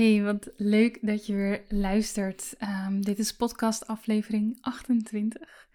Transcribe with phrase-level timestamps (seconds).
[0.00, 2.54] Hey, wat leuk dat je weer luistert.
[2.58, 5.68] Ehm, dit is podcast aflevering 28.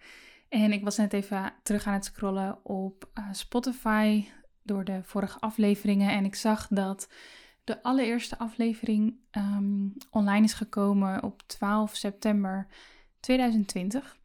[0.48, 4.24] En ik was net even terug aan het scrollen op uh, Spotify
[4.62, 6.10] door de vorige afleveringen.
[6.10, 7.08] En ik zag dat
[7.64, 12.66] de allereerste aflevering um, online is gekomen op 12 september
[13.20, 14.16] 2020.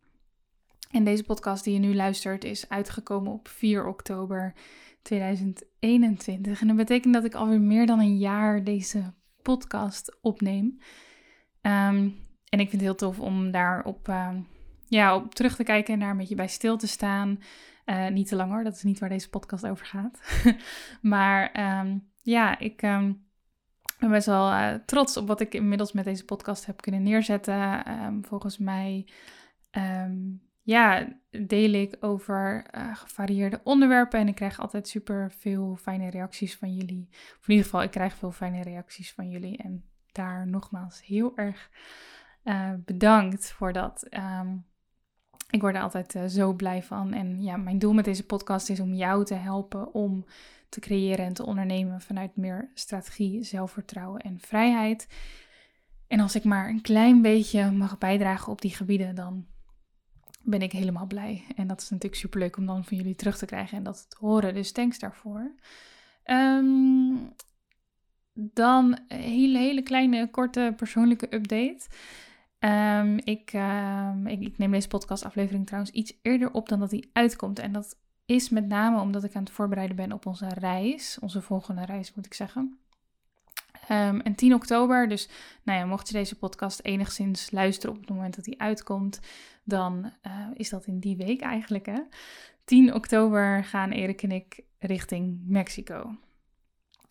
[0.91, 4.53] En deze podcast die je nu luistert is uitgekomen op 4 oktober
[5.01, 6.61] 2021.
[6.61, 10.79] En dat betekent dat ik alweer meer dan een jaar deze podcast opneem.
[11.61, 12.09] Ehm,
[12.49, 14.39] en ik vind het heel tof om daar op, ehm,
[14.85, 17.39] ja, op terug te kijken en daar een beetje bij stil te staan.
[17.85, 20.21] Uh, niet te lang hoor, dat is niet waar deze podcast over gaat.
[21.01, 22.77] maar ehm, ja, ik
[23.99, 27.83] ben best wel uh, trots op wat ik inmiddels met deze podcast heb kunnen neerzetten.
[28.21, 29.07] volgens mij
[30.71, 34.19] ja, deel ik over uh, gevarieerde onderwerpen.
[34.19, 37.07] En ik krijg altijd super veel fijne reacties van jullie.
[37.11, 39.57] Of in ieder geval, ik krijg veel fijne reacties van jullie.
[39.57, 41.69] En daar nogmaals heel erg
[42.43, 44.07] uh, bedankt voor dat.
[44.09, 44.65] Um,
[45.49, 47.13] ik word er altijd uh, zo blij van.
[47.13, 50.25] En ja, mijn doel met deze podcast is om jou te helpen om
[50.69, 55.07] te creëren en te ondernemen vanuit meer strategie, zelfvertrouwen en vrijheid.
[56.07, 59.45] En als ik maar een klein beetje mag bijdragen op die gebieden, dan
[60.43, 61.43] ben ik helemaal blij.
[61.55, 64.05] En dat is natuurlijk super leuk om dan van jullie terug te krijgen en dat
[64.09, 64.53] te horen.
[64.53, 65.51] Dus thanks daarvoor.
[66.25, 67.33] Um,
[68.33, 71.81] dan een hele, hele kleine, korte persoonlijke update.
[72.59, 77.09] Um, ik, um, ik, ik, neem deze podcastaflevering trouwens iets eerder op dan dat die
[77.13, 77.59] uitkomt.
[77.59, 81.17] En dat is met name omdat ik aan het voorbereiden ben op onze reis.
[81.19, 82.79] Onze volgende reis, moet ik zeggen.
[83.91, 85.29] Um, en 10 oktober, dus
[85.63, 89.19] nou ja, mocht je deze podcast enigszins luisteren op het moment dat die uitkomt,
[89.63, 91.85] dan uh, is dat in die week eigenlijk.
[91.85, 91.99] Hè?
[92.65, 96.15] 10 oktober gaan Erik en ik richting Mexico.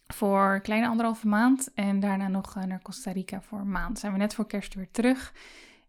[0.07, 3.99] Voor een kleine anderhalve maand en daarna nog uh, naar Costa Rica voor een maand.
[3.99, 5.35] Zijn we net voor kerst weer terug.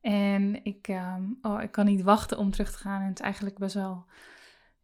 [0.01, 3.01] En ik, um, oh, ik kan niet wachten om terug te gaan.
[3.01, 4.05] En het is eigenlijk best wel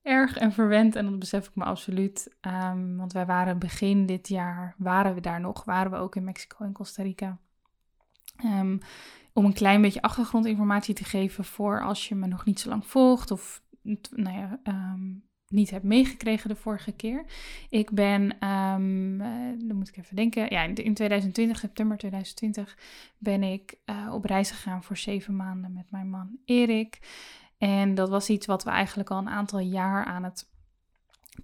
[0.07, 2.35] erg en verwend en dat besef ik me absoluut.
[2.41, 6.23] Um, want wij waren begin dit jaar, waren we daar nog, waren we ook in
[6.23, 7.38] Mexico en Costa Rica.
[8.45, 8.79] Um,
[9.34, 12.85] om een klein beetje achtergrondinformatie te geven voor als je me nog niet zo lang
[12.85, 13.62] volgt of
[14.16, 17.25] nou ja, um, niet hebt meegekregen de vorige keer.
[17.69, 19.18] Ik ben, um,
[19.68, 22.78] dan moet ik even denken, ja, in 2020, september 2020,
[23.18, 27.00] ben ik uh, op reis gegaan voor zeven maanden met mijn man Erik.
[27.57, 30.50] En dat was iets wat we eigenlijk al een aantal jaar aan het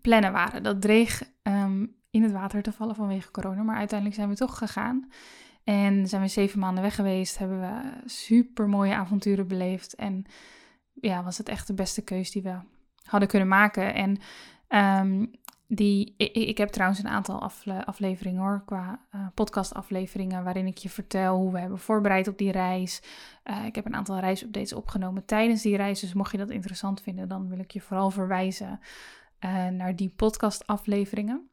[0.01, 0.63] plannen waren.
[0.63, 4.57] Dat dreeg um, in het water te vallen vanwege corona, maar uiteindelijk zijn we toch
[4.57, 5.09] gegaan.
[5.63, 9.95] En zijn we zeven maanden weg geweest, hebben we super mooie avonturen beleefd.
[9.95, 10.25] En
[10.93, 12.55] ja, was het echt de beste keus die we
[13.03, 13.93] hadden kunnen maken.
[13.93, 14.17] En
[15.01, 15.31] um,
[15.67, 17.49] die, ik, heb trouwens een aantal
[17.85, 22.51] afleveringen hoor, qua uh, podcastafleveringen, waarin ik je vertel hoe we hebben voorbereid op die
[22.51, 23.01] reis.
[23.43, 25.99] Uh, ik heb een aantal reisupdates opgenomen tijdens die reis.
[25.99, 28.79] Dus mocht je dat interessant vinden, dan wil ik je vooral verwijzen
[29.39, 31.47] uh, naar die podcastafleveringen.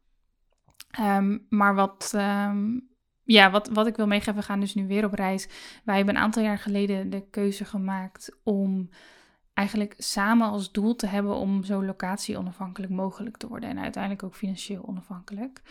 [1.01, 2.89] Um, maar wat, um,
[3.23, 5.49] ja, wat, wat ik wil meegeven, we gaan dus nu weer op reis.
[5.85, 8.89] Wij hebben een aantal jaar geleden de keuze gemaakt om
[9.55, 13.69] eigenlijk samen als doel te hebben om zo locatie onafhankelijk mogelijk te worden.
[13.69, 15.63] En uiteindelijk ook financieel onafhankelijk.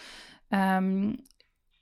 [0.49, 1.15] Um,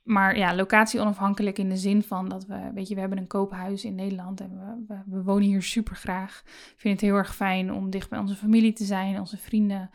[0.08, 3.26] maar ja, locatie onafhankelijk in de zin van dat we, weet je, we hebben een
[3.26, 6.42] koophuis in Nederland en we, we, wonen hier super graag.
[6.46, 9.90] Ik vind het heel erg fijn om dicht bij onze familie te zijn, onze vrienden.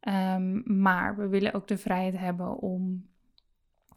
[0.00, 3.06] Um, maar we willen ook de vrijheid hebben om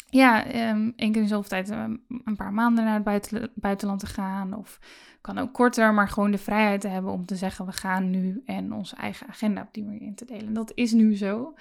[0.10, 4.54] ja, um, één keer in zoveel tijd een paar maanden naar het buitenland te gaan.
[4.54, 4.80] Of
[5.22, 8.42] kan ook korter, maar gewoon de vrijheid te hebben om te zeggen: we gaan nu
[8.46, 10.54] en onze eigen agenda op die manier in te delen.
[10.54, 11.54] dat is nu zo.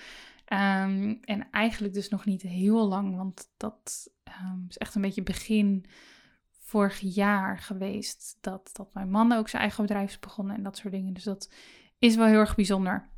[0.53, 4.11] Um, en eigenlijk dus nog niet heel lang, want dat
[4.69, 5.85] is echt een beetje begin
[6.61, 10.77] vorig jaar geweest dat, dat mijn man ook zijn eigen bedrijf is begonnen en dat
[10.77, 11.13] soort dingen.
[11.13, 11.53] Dus dat
[11.99, 13.09] is wel heel erg bijzonder.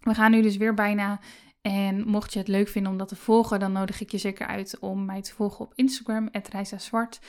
[0.00, 1.20] We gaan nu dus weer bijna.
[1.68, 4.46] En mocht je het leuk vinden om dat te volgen, dan nodig ik je zeker
[4.46, 6.28] uit om mij te volgen op Instagram,
[6.76, 7.20] Zwart.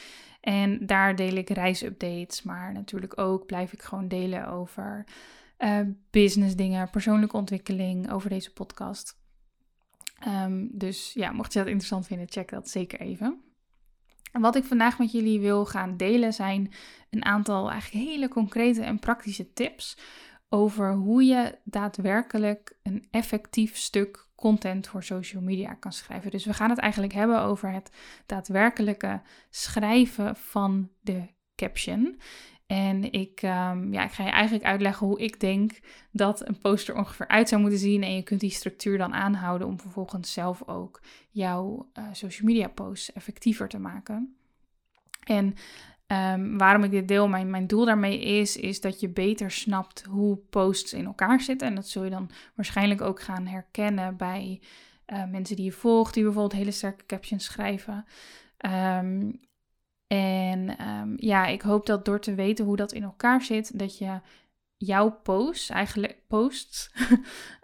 [0.41, 5.05] En daar deel ik reisupdates, maar natuurlijk ook blijf ik gewoon delen over
[5.57, 9.19] uh, business dingen, persoonlijke ontwikkeling, over deze podcast.
[10.19, 13.41] Ehm, dus ja, mocht je dat interessant vinden, check dat zeker even.
[14.31, 16.71] En wat ik vandaag met jullie wil gaan delen zijn
[17.09, 19.97] een aantal eigenlijk hele concrete en praktische tips
[20.49, 26.31] over hoe je daadwerkelijk een effectief stuk content voor social media kan schrijven.
[26.31, 27.91] Dus we gaan het eigenlijk hebben over het
[28.25, 32.19] daadwerkelijke schrijven van de caption.
[32.65, 35.79] En ik, um, ja, ik ga je eigenlijk uitleggen hoe ik denk
[36.11, 38.03] dat een poster ongeveer uit zou moeten zien.
[38.03, 42.67] En je kunt die structuur dan aanhouden om vervolgens zelf ook jouw uh, social media
[42.67, 44.35] posts effectiever te maken.
[45.23, 45.55] En
[46.11, 50.03] um, waarom ik dit deel, mijn, mijn doel daarmee is, is dat je beter snapt
[50.03, 51.67] hoe posts in elkaar zitten.
[51.67, 54.61] En dat zul je dan waarschijnlijk ook gaan herkennen bij
[55.07, 58.05] uh, mensen die je volgt, die bijvoorbeeld hele sterke captions schrijven.
[58.65, 59.39] Um,
[60.07, 63.97] en um, ja, ik hoop dat door te weten hoe dat in elkaar zit, dat
[63.97, 64.21] je
[64.77, 66.91] jouw posts, eigenlijk posts,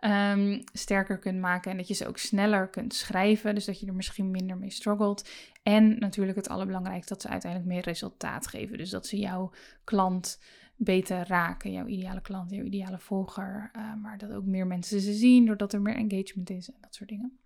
[0.73, 1.71] sterker kunt maken.
[1.71, 3.55] En dat je ze ook sneller kunt schrijven.
[3.55, 5.29] Dus dat je er misschien minder mee struggelt.
[5.65, 8.77] En natuurlijk het allerbelangrijkste, dat ze uiteindelijk meer resultaat geven.
[8.77, 9.51] Dus dat ze jouw
[9.83, 10.39] klant
[10.75, 11.71] beter raken.
[11.71, 13.71] Jouw ideale klant, jouw ideale volger.
[13.75, 16.95] Uh, maar dat ook meer mensen ze zien, doordat er meer engagement is en dat
[16.95, 17.39] soort dingen.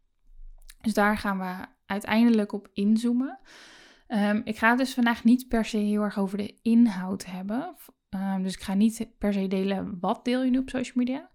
[0.81, 3.39] Dus daar gaan we uiteindelijk op inzoomen.
[4.07, 7.75] Um, ik ga het dus vandaag niet per se heel erg over de inhoud hebben.
[8.09, 11.29] Um, dus ik ga niet per se delen wat deel je nu op social media.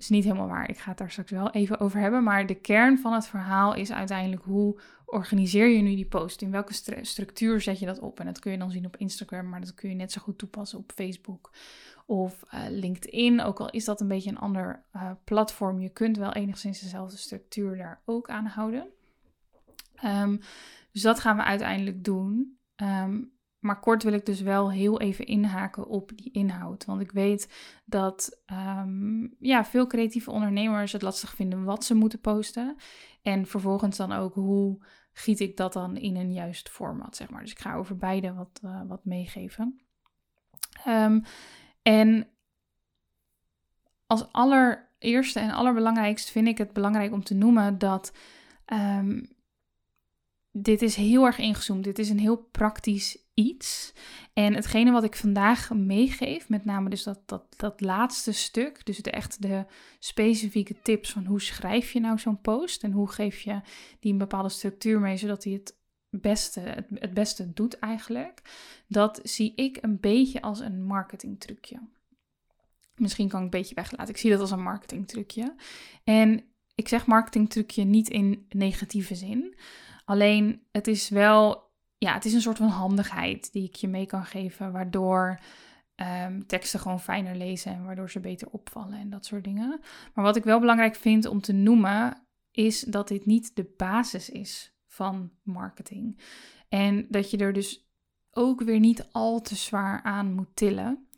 [0.00, 0.68] Is niet helemaal waar.
[0.68, 2.22] Ik ga het daar straks wel even over hebben.
[2.22, 6.42] Maar de kern van het verhaal is uiteindelijk hoe organiseer je nu die post?
[6.42, 8.20] In welke structuur zet je dat op?
[8.20, 10.38] En dat kun je dan zien op Instagram, maar dat kun je net zo goed
[10.38, 11.50] toepassen op Facebook
[12.06, 13.40] of uh, LinkedIn.
[13.40, 17.16] Ook al is dat een beetje een ander uh, platform, je kunt wel enigszins dezelfde
[17.16, 18.88] structuur daar ook aan houden.
[20.04, 20.40] Um,
[20.92, 22.58] dus dat gaan we uiteindelijk doen.
[22.76, 23.22] Ehm,
[23.60, 26.84] maar kort wil ik dus wel heel even inhaken op die inhoud.
[26.84, 27.48] Want ik weet
[27.84, 32.76] dat um, ja, veel creatieve ondernemers het lastig vinden wat ze moeten posten.
[33.22, 37.42] En vervolgens dan ook hoe giet ik dat dan in een juist format, zeg maar.
[37.42, 39.80] Dus ik ga over beide wat, uh, wat meegeven.
[40.86, 41.22] Um,
[41.82, 42.28] en
[44.06, 48.12] als allereerste en allerbelangrijkst vind ik het belangrijk om te noemen dat
[48.72, 49.28] um,
[50.52, 51.84] dit is heel erg ingezoomd.
[51.84, 53.92] Dit is een heel praktisch iets.
[54.32, 58.98] En hetgene wat ik vandaag meegeef, met name dus dat, dat, dat laatste stuk, dus
[58.98, 59.64] de, echt de
[59.98, 63.60] specifieke tips van hoe schrijf je nou zo'n post en hoe geef je
[64.00, 65.78] die een bepaalde structuur mee, zodat hij het
[66.10, 68.42] beste, het, het beste doet eigenlijk,
[68.86, 71.80] dat zie ik een beetje als een marketingtrucje.
[72.94, 74.14] Misschien kan ik een beetje weglaten.
[74.14, 75.54] Ik zie dat als een marketingtrucje.
[76.04, 76.44] En
[76.74, 79.54] ik zeg marketingtrucje niet in negatieve zin.
[80.04, 81.69] Alleen het is wel,
[82.00, 85.40] ja, het is een soort van handigheid die ik je mee kan geven, waardoor
[85.96, 89.80] um, teksten gewoon fijner lezen en waardoor ze beter opvallen en dat soort dingen.
[90.14, 94.30] Maar wat ik wel belangrijk vind om te noemen, is dat dit niet de basis
[94.30, 96.20] is van marketing.
[96.68, 97.90] En dat je er dus
[98.30, 101.08] ook weer niet al te zwaar aan moet tillen.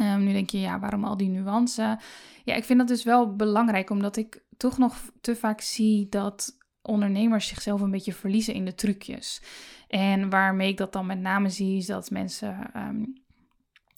[0.00, 1.98] Um, nu denk je, ja, waarom al die nuance?
[2.44, 6.56] Ja, ik vind dat dus wel belangrijk, omdat ik toch nog te vaak zie dat
[6.86, 9.42] ondernemers zichzelf een beetje verliezen in de trucjes.
[9.88, 13.04] En waarmee ik dat dan met name zie, is dat mensen ehm,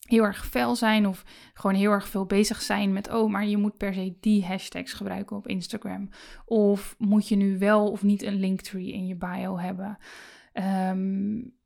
[0.09, 3.57] heel erg fel zijn of gewoon heel erg veel bezig zijn met, oh, maar je
[3.57, 6.09] moet per se die hashtags gebruiken op Instagram.
[6.45, 9.99] Of moet je nu wel of niet een linktree in je bio hebben.
[10.91, 11.57] Um,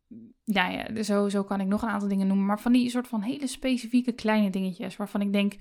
[0.44, 2.46] ja, ja zo, zo kan ik nog een aantal dingen noemen.
[2.46, 5.54] Maar van die soort van hele specifieke kleine dingetjes waarvan ik denk,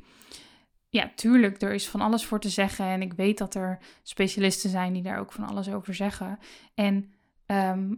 [0.92, 2.86] ja, tuurlijk, er is van alles voor te zeggen.
[2.86, 6.40] En ik weet dat er specialisten zijn die daar ook van alles over zeggen.
[6.74, 7.14] En
[7.46, 7.94] ehm,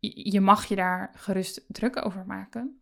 [0.00, 2.80] je mag je daar gerust druk over maken.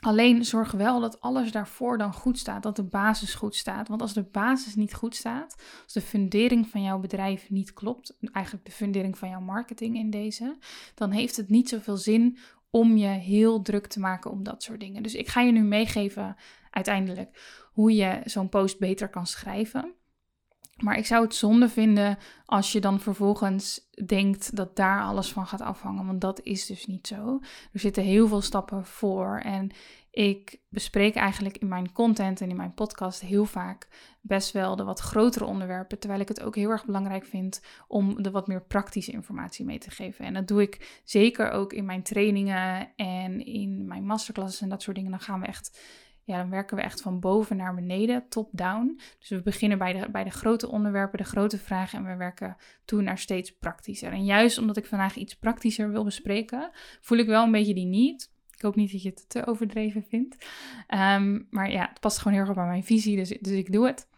[0.00, 3.88] Alleen zorg wel dat alles daarvoor dan goed staat, dat de basis goed staat.
[3.88, 8.16] Want als de basis niet goed staat, als de fundering van jouw bedrijf niet klopt,
[8.32, 10.56] eigenlijk de fundering van jouw marketing in deze,
[10.94, 12.38] dan heeft het niet zoveel zin
[12.70, 15.02] om je heel druk te maken om dat soort dingen.
[15.02, 16.36] Dus ik ga je nu meegeven
[16.74, 19.94] uiteindelijk hoe je zo'n post beter kan schrijven.
[20.76, 25.46] Maar ik zou het zonde vinden als je dan vervolgens denkt dat daar alles van
[25.46, 26.06] gaat afhangen.
[26.06, 27.40] Want dat is dus niet zo.
[27.72, 29.40] Er zitten heel veel stappen voor.
[29.44, 29.70] En
[30.10, 33.88] ik bespreek eigenlijk in mijn content en in mijn podcast heel vaak
[34.20, 38.22] best wel de wat grotere onderwerpen, terwijl ik het ook heel erg belangrijk vind om
[38.22, 40.24] de wat meer praktische informatie mee te geven.
[40.24, 44.82] En dat doe ik zeker ook in mijn trainingen en in mijn masterclasses en dat
[44.82, 45.10] soort dingen.
[45.10, 45.80] Dan gaan we echt
[46.24, 49.00] ja, dan werken we echt van boven naar beneden, top-down.
[49.18, 52.56] Dus we beginnen bij de, bij de grote onderwerpen, de grote vragen en we werken
[52.84, 54.12] toe naar steeds praktischer.
[54.12, 57.86] En juist omdat ik vandaag iets praktischer wil bespreken, voel ik wel een beetje die
[57.86, 58.32] niet.
[58.56, 60.46] Ik hoop niet dat je het te overdreven vindt.
[60.86, 63.86] Ehm, maar ja, het past gewoon heel erg bij mijn visie, dus, dus ik doe
[63.86, 64.08] het.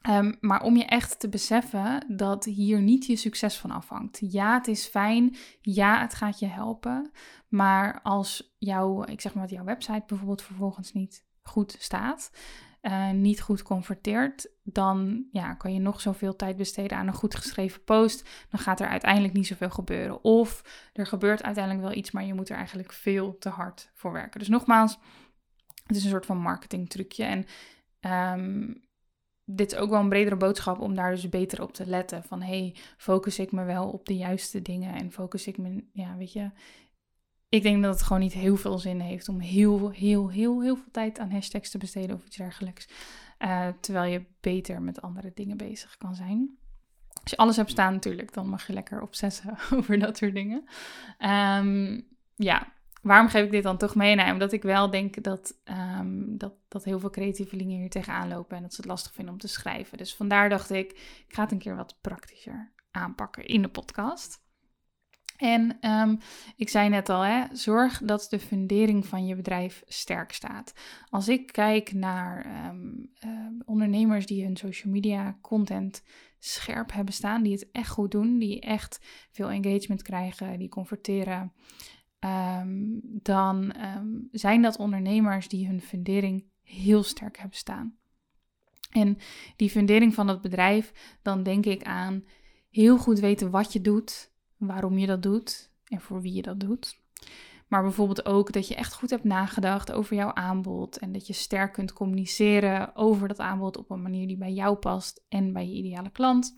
[0.00, 4.18] Ehm, maar om je echt te beseffen dat hier niet je succes van afhangt.
[4.22, 5.36] Ja, het is fijn.
[5.60, 7.10] Ja, het gaat je helpen.
[7.48, 12.30] Maar als jouw, ik zeg maar jouw website bijvoorbeeld vervolgens niet goed staat,
[12.82, 17.34] uh, niet goed converteert, dan ja, kan je nog zoveel tijd besteden aan een goed
[17.34, 18.28] geschreven post.
[18.50, 20.24] Dan gaat er uiteindelijk niet zoveel gebeuren.
[20.24, 24.12] Of er gebeurt uiteindelijk wel iets, maar je moet er eigenlijk veel te hard voor
[24.12, 24.38] werken.
[24.38, 24.98] Dus nogmaals,
[25.86, 27.24] het is een soort van marketing trucje.
[27.24, 27.46] En
[28.40, 28.88] um,
[29.56, 32.24] dit is ook wel een bredere boodschap om daar dus beter op te letten.
[32.24, 36.16] Van hey, focus ik me wel op de juiste dingen en focus ik me, ja,
[36.16, 36.50] weet je.
[37.48, 40.76] Ik denk dat het gewoon niet heel veel zin heeft om heel, heel, heel, heel
[40.76, 42.88] veel tijd aan hashtags te besteden of iets dergelijks.
[43.38, 46.58] Uh, terwijl je beter met andere dingen bezig kan zijn.
[47.22, 50.64] Als je alles hebt staan natuurlijk, dan mag je lekker obsessen over dat soort dingen.
[51.18, 54.14] Um, ja, waarom geef ik dit dan toch mee?
[54.14, 55.54] Nou, omdat ik wel denk dat,
[55.98, 59.34] um, dat, dat heel veel creatievelingen hier tegenaan lopen en dat ze het lastig vinden
[59.34, 59.98] om te schrijven.
[59.98, 60.90] Dus vandaar dacht ik,
[61.26, 64.42] ik ga het een keer wat praktischer aanpakken in de podcast.
[65.36, 66.18] En um,
[66.56, 70.74] ik zei net al, hè, zorg dat de fundering van je bedrijf sterk staat.
[71.08, 72.68] Als ik kijk naar uh,
[73.64, 76.02] ondernemers die hun social media content
[76.38, 81.52] scherp hebben staan, die het echt goed doen, die echt veel engagement krijgen, die converteren,
[82.24, 87.98] um, dan um, zijn dat ondernemers die hun fundering heel sterk hebben staan.
[88.90, 89.18] En
[89.56, 92.24] die fundering van het bedrijf, dan denk ik aan
[92.70, 96.60] heel goed weten wat je doet, waarom je dat doet en voor wie je dat
[96.60, 96.98] doet.
[97.68, 101.32] Maar bijvoorbeeld ook dat je echt goed hebt nagedacht over jouw aanbod en dat je
[101.32, 105.66] sterk kunt communiceren over dat aanbod op een manier die bij jou past en bij
[105.66, 106.56] je ideale klant.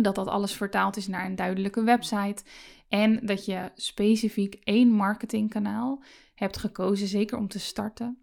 [0.00, 2.42] Dat dat alles vertaald is naar een duidelijke website
[2.88, 6.02] en dat je specifiek één marketingkanaal
[6.34, 8.22] hebt gekozen, zeker om te starten,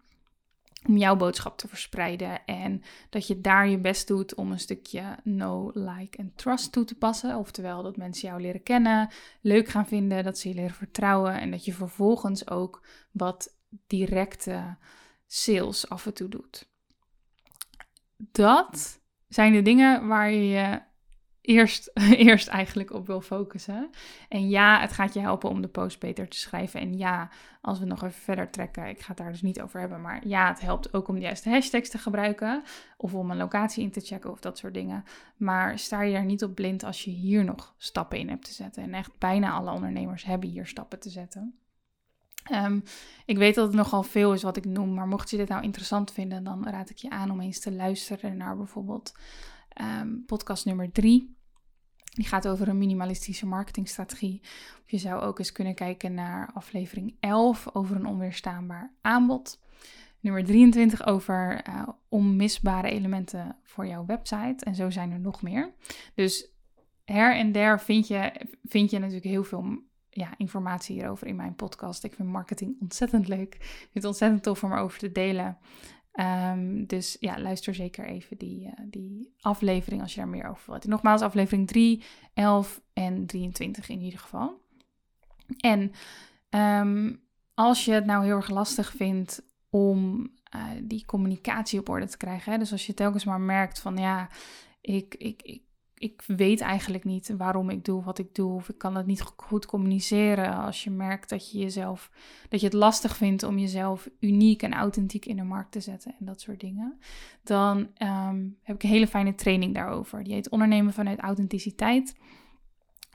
[0.86, 2.44] om jouw boodschap te verspreiden.
[2.44, 6.84] En dat je daar je best doet om een stukje no, like en trust toe
[6.84, 7.36] te passen.
[7.36, 9.08] Oftewel dat mensen jou leren kennen,
[9.40, 11.40] leuk gaan vinden, dat ze je leren vertrouwen.
[11.40, 13.56] En dat je vervolgens ook wat
[13.86, 14.76] directe
[15.26, 16.68] sales af en toe doet.
[18.16, 20.80] Dat zijn de dingen waar je je
[21.46, 21.90] eerst,
[22.28, 23.90] eerst eigenlijk op wil focussen.
[24.28, 26.80] En ja, het gaat je helpen om de post beter te schrijven.
[26.80, 27.28] En ja,
[27.60, 30.26] als we nog even verder trekken, ik ga het daar dus niet over hebben, maar
[30.26, 32.62] ja, het helpt ook om de juiste hashtags te gebruiken
[32.96, 35.04] of om een locatie in te checken of dat soort dingen.
[35.36, 38.52] Maar sta je daar niet op blind als je hier nog stappen in hebt te
[38.52, 38.82] zetten.
[38.82, 41.58] En echt bijna alle ondernemers hebben hier stappen te zetten.
[42.52, 42.82] Um,
[43.24, 45.62] ik weet dat het nogal veel is wat ik noem, maar mocht je dit nou
[45.62, 49.14] interessant vinden, dan raad ik je aan om eens te luisteren naar bijvoorbeeld
[49.80, 51.35] um, podcast nummer 3.
[52.16, 54.40] Die gaat over een minimalistische marketingstrategie.
[54.86, 59.60] Je zou ook eens kunnen kijken naar aflevering 11 over een onweerstaanbaar aanbod.
[60.20, 64.64] Nummer 23 over uh, onmisbare elementen voor jouw website.
[64.64, 65.72] En zo zijn er nog meer.
[66.14, 66.48] Dus
[67.04, 68.32] her en der vind je,
[68.64, 69.78] vind je natuurlijk heel veel
[70.10, 72.04] ja, informatie hierover in mijn podcast.
[72.04, 73.54] Ik vind marketing ontzettend leuk.
[73.54, 75.58] Ik vind het ontzettend tof om erover te delen.
[76.20, 80.70] Um, dus ja, luister zeker even die, uh, die aflevering als je daar meer over
[80.70, 80.86] wilt.
[80.86, 82.02] Nogmaals, aflevering 3,
[82.34, 84.60] 11 en 23 in ieder geval.
[85.60, 85.92] En
[86.50, 87.20] um,
[87.54, 92.16] als je het nou heel erg lastig vindt om uh, die communicatie op orde te
[92.16, 92.52] krijgen.
[92.52, 92.58] Hè?
[92.58, 94.28] Dus als je telkens maar merkt van ja,
[94.80, 95.62] ik, ik
[95.98, 98.54] ik weet eigenlijk niet waarom ik doe wat ik doe.
[98.54, 100.54] Of ik kan het niet goed communiceren.
[100.54, 102.10] Als je merkt dat je jezelf,
[102.48, 106.14] dat je het lastig vindt om jezelf uniek en authentiek in de markt te zetten
[106.18, 106.98] en dat soort dingen.
[107.42, 110.24] Dan um, heb ik een hele fijne training daarover.
[110.24, 112.16] Die heet Ondernemen vanuit authenticiteit.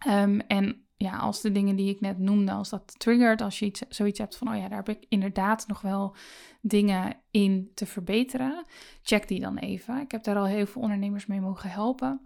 [0.07, 3.65] Um, en ja, als de dingen die ik net noemde, als dat triggert, als je
[3.65, 6.15] iets, zoiets hebt van, oh ja, daar heb ik inderdaad nog wel
[6.61, 8.65] dingen in te verbeteren,
[9.01, 10.00] check die dan even.
[10.00, 12.21] Ik heb daar al heel veel ondernemers mee mogen helpen.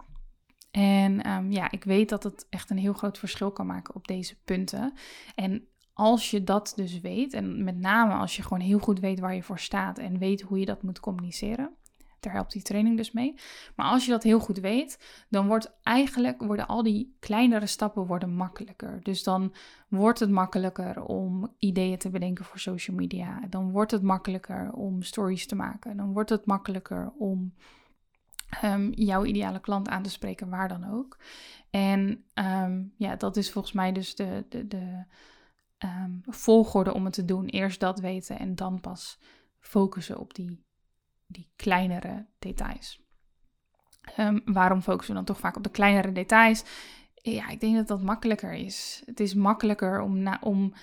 [0.76, 4.08] En um, ja, ik weet dat het echt een heel groot verschil kan maken op
[4.08, 4.94] deze punten.
[5.36, 9.20] En als je dat dus weet, en met name als je gewoon heel goed weet
[9.20, 11.76] waar je voor staat en weet hoe je dat moet communiceren.
[12.20, 13.36] daar helpt die training dus mee.
[13.76, 18.06] Maar als je dat heel goed weet, dan wordt eigenlijk, worden al die kleinere stappen
[18.06, 19.00] worden makkelijker.
[19.04, 19.54] Dus dan
[19.88, 23.42] wordt het makkelijker om ideeën te bedenken voor social media.
[23.50, 25.98] Dan wordt het makkelijker om stories te maken.
[25.98, 27.54] Dan wordt het makkelijker om
[28.64, 31.18] um, jouw ideale klant aan te spreken, waar dan ook.
[31.70, 35.04] En ehm, ja, dat is volgens mij dus de, de, de
[35.80, 37.46] um, volgorde om het te doen.
[37.46, 39.20] Eerst dat weten en dan pas
[39.60, 40.66] focussen op die,
[41.28, 43.04] die kleinere details.
[44.46, 46.64] waarom focussen we dan toch vaak op de kleinere details?
[47.14, 49.04] Ja, ik denk dat dat makkelijker is.
[49.06, 50.74] Het is makkelijker om, na, om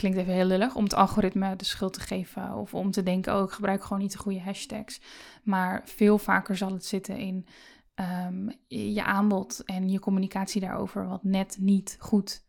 [0.00, 2.54] klinkt even heel lullig, om het algoritme de schuld te geven.
[2.54, 5.00] Of om te denken, oh, ik gebruik gewoon niet de goede hashtags.
[5.42, 7.46] Maar veel vaker zal het zitten in
[7.94, 12.44] ehm, je aanbod en je communicatie daarover, wat net niet goed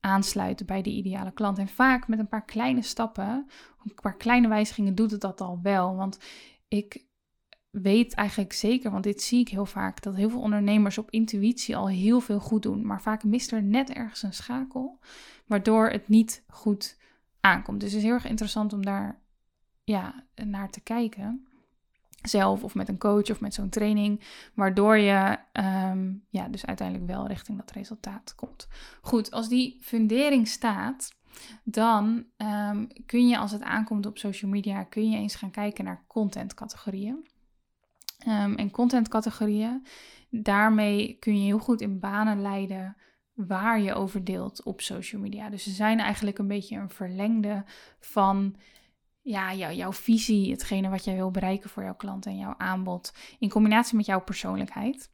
[0.00, 1.58] aansluit bij de ideale klant.
[1.58, 3.46] En vaak met een paar kleine stappen,
[3.84, 5.96] een paar kleine wijzigingen doet het dat al wel.
[5.96, 6.18] Want
[6.68, 7.04] ik
[7.70, 11.76] weet eigenlijk zeker, want dit zie ik heel vaak, dat heel veel ondernemers op intuïtie
[11.76, 12.86] al heel veel goed doen.
[12.86, 14.98] Maar vaak mist er net ergens een schakel,
[15.46, 16.96] waardoor het niet goed
[17.40, 17.80] aankomt.
[17.80, 19.20] Dus het is heel erg interessant om daar
[19.84, 21.46] ja, naar te kijken.
[22.22, 24.20] Zelf of met een coach of met zo'n training,
[24.54, 28.68] waardoor je ehm, ja, dus uiteindelijk wel richting dat resultaat komt.
[29.00, 31.16] Goed, als die fundering staat,
[31.64, 35.84] dan ehm, kun je als het aankomt op social media, kun je eens gaan kijken
[35.84, 37.26] naar contentcategorieën.
[38.26, 39.86] Um, en contentcategorieën,
[40.30, 42.96] daarmee kun je heel goed in banen leiden
[43.32, 45.50] waar je over deelt op social media.
[45.50, 47.64] Dus ze zijn eigenlijk een beetje een verlengde
[48.00, 48.56] van
[49.22, 53.12] ja, jou, jouw visie, hetgene wat jij wil bereiken voor jouw klant en jouw aanbod,
[53.38, 55.10] in combinatie met jouw persoonlijkheid.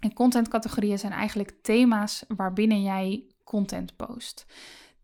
[0.00, 4.46] En contentcategorieën zijn eigenlijk thema's waarbinnen jij content post.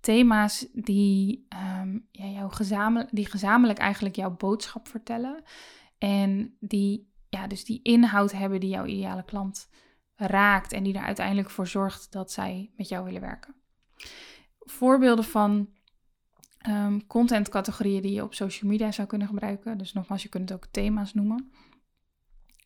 [0.01, 1.47] Thema's die,
[1.81, 5.43] um, ja, gezamenlijk, die gezamenlijk eigenlijk jouw boodschap vertellen.
[6.05, 9.69] En die, ja, dus die inhoud hebben die jouw ideale klant
[10.15, 13.55] raakt en die er uiteindelijk voor zorgt dat zij met jou willen werken.
[14.59, 15.69] Voorbeelden van
[16.69, 19.79] um, contentcategorieën die je op social media zou kunnen gebruiken.
[19.79, 21.53] Dus nogmaals, je kunt het ook thema's noemen.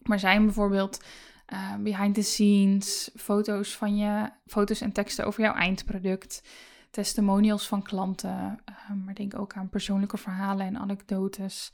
[0.02, 1.04] Maar zijn bijvoorbeeld
[1.52, 6.48] uh, behind the scenes, foto's van je, foto's en teksten over jouw eindproduct,
[6.90, 11.72] testimonials van klanten, uh, maar denk ook aan persoonlijke verhalen en anekdotes,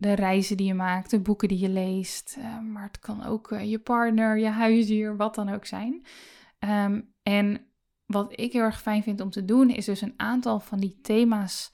[0.00, 2.36] de reizen die je maakt, de boeken die je leest.
[2.38, 6.04] Uh, maar het kan ook uh, je partner, je huisdier, wat dan ook zijn.
[6.58, 7.66] Um, en
[8.06, 10.98] wat ik heel erg fijn vind om te doen, is dus een aantal van die
[11.02, 11.72] thema's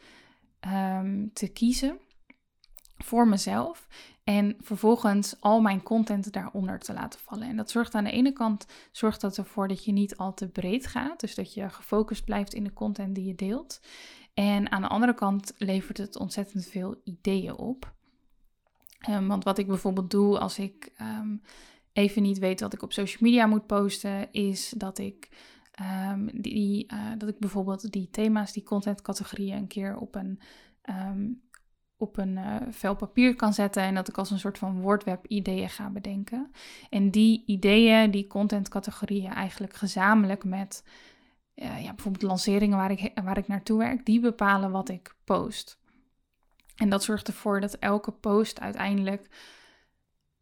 [0.61, 1.99] um, te kiezen
[2.97, 3.87] voor mezelf.
[4.25, 7.49] En vervolgens al mijn content daaronder te laten vallen.
[7.49, 10.49] En dat zorgt aan de ene kant zorgt dat ervoor dat je niet al te
[10.49, 11.21] breed gaat.
[11.21, 13.81] Dus dat je gefocust blijft in de content die je deelt.
[14.35, 17.95] En aan de andere kant levert het ontzettend veel ideeën op.
[19.09, 21.43] Um, want wat ik bijvoorbeeld doe als ik um,
[21.93, 25.29] even niet weet wat ik op social media moet posten, is dat ik,
[26.11, 30.41] um, die, uh, dat ik bijvoorbeeld die thema's, die contentcategorieën een keer op een,
[31.97, 35.27] op een uh, vel papier kan zetten en dat ik als een soort van woordweb
[35.27, 36.51] ideeën ga bedenken.
[36.91, 40.85] En die ideeën, die contentcategorieën eigenlijk gezamenlijk met
[41.55, 45.79] uh, ja, bijvoorbeeld lanceringen waar ik, waar ik naartoe werk, die bepalen wat ik post.
[46.77, 49.29] En dat zorgt ervoor dat elke post uiteindelijk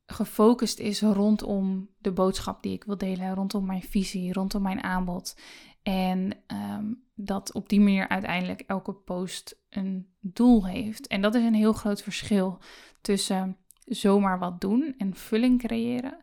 [0.07, 5.37] gefocust is rondom de boodschap die ik wil delen, rondom mijn visie, rondom mijn aanbod.
[5.83, 11.07] En ehm, dat op die manier uiteindelijk elke post een doel heeft.
[11.07, 12.59] En dat is een heel groot verschil
[13.01, 16.17] tussen zomaar wat doen en vulling creëren.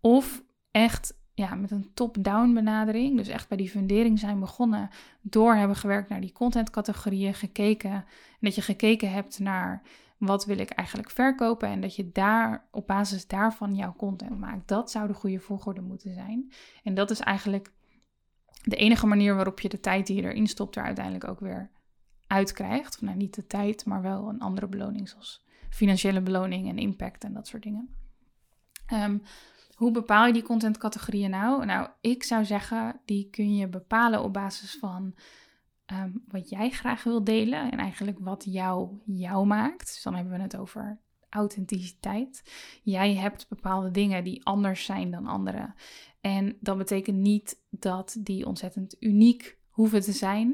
[0.00, 3.16] Of echt ja, met een top-down benadering.
[3.16, 4.90] Dus echt bij die fundering zijn begonnen.
[5.20, 7.92] Door hebben gewerkt naar die contentcategorieën, gekeken.
[7.92, 8.04] En
[8.40, 9.82] dat je gekeken hebt naar
[10.18, 11.68] wat wil ik eigenlijk verkopen.
[11.68, 14.68] En dat je daar op basis daarvan jouw content maakt.
[14.68, 16.52] Dat zou de goede volgorde moeten zijn.
[16.82, 17.72] En dat is eigenlijk
[18.62, 21.70] de enige manier waarop je de tijd die je erin stopt er uiteindelijk ook weer
[22.26, 23.00] uitkrijgt.
[23.00, 27.32] Nou, niet de tijd, maar wel een andere beloning zoals financiële beloning en impact en
[27.32, 27.88] dat soort dingen.
[28.92, 29.22] Um,
[29.82, 31.64] hoe bepaal je die contentcategorieën nou?
[31.64, 35.14] Nou, ik zou zeggen, die kun je bepalen op basis van
[35.86, 39.86] ehm, wat jij graag wil delen en eigenlijk wat jou jou maakt.
[39.86, 42.42] Dus dan hebben we het over authenticiteit.
[42.82, 45.74] Jij hebt bepaalde dingen die anders zijn dan anderen.
[46.20, 50.48] En dat betekent niet dat die ontzettend uniek hoeven te zijn.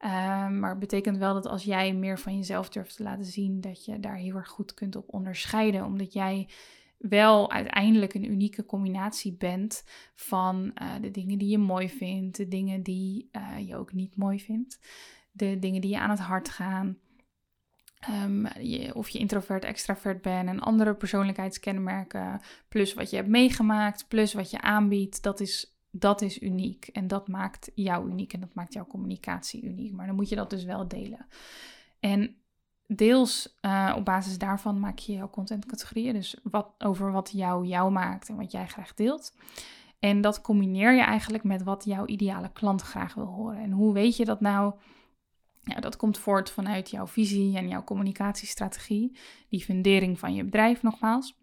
[0.00, 3.60] Um, maar het betekent wel dat als jij meer van jezelf durft te laten zien,
[3.60, 5.84] dat je daar heel erg goed kunt op onderscheiden.
[5.84, 6.48] Omdat jij
[6.98, 9.84] wel uiteindelijk een unieke combinatie bent
[10.14, 14.16] van uh, de dingen die je mooi vindt, de dingen die uh, je ook niet
[14.16, 14.78] mooi vindt,
[15.32, 16.98] de dingen die je aan het hart gaan.
[17.98, 24.08] Ehm, je, of je introvert, extravert bent en andere persoonlijkheidskenmerken, plus wat je hebt meegemaakt,
[24.08, 26.86] plus wat je aanbiedt, dat is, dat is uniek.
[26.86, 29.92] En dat maakt jou uniek en dat maakt jouw communicatie uniek.
[29.92, 31.26] Maar dan moet je dat dus wel delen.
[32.00, 32.36] En
[32.88, 37.90] deels uh, op basis daarvan maak je jouw contentcategorieën, dus wat, over wat jou jou
[37.90, 39.32] maakt en wat jij graag deelt.
[39.98, 43.58] En dat combineer je eigenlijk met wat jouw ideale klant graag wil horen.
[43.58, 44.74] En hoe weet je dat nou?
[45.60, 50.82] Ja, dat komt voort vanuit jouw visie en jouw communicatiestrategie, die fundering van je bedrijf
[50.82, 51.36] nogmaals.